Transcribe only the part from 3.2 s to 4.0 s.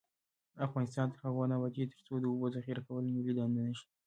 دنده نشي.